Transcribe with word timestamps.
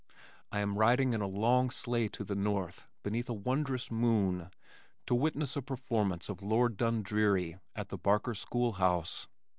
I 0.51 0.61
am 0.61 0.79
riding 0.79 1.13
in 1.13 1.21
a 1.21 1.27
long 1.27 1.69
sleigh 1.69 2.07
to 2.07 2.23
the 2.23 2.33
north 2.33 2.87
beneath 3.03 3.29
a 3.29 3.35
wondrous 3.35 3.91
moon 3.91 4.49
to 5.05 5.13
witness 5.13 5.55
a 5.55 5.61
performance 5.61 6.27
of 6.27 6.41
Lord 6.41 6.75
Dundreary 6.75 7.59
at 7.75 7.89
the 7.89 7.99
Barker 7.99 8.33
school 8.33 8.71
house. 8.71 9.27